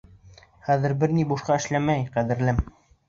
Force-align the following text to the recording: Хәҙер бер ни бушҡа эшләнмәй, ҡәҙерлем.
Хәҙер 0.69 0.95
бер 1.03 1.13
ни 1.19 1.27
бушҡа 1.33 1.59
эшләнмәй, 1.61 2.09
ҡәҙерлем. 2.17 2.65